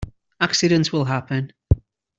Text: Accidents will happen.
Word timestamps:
Accidents 0.39 0.91
will 0.91 1.05
happen. 1.05 1.53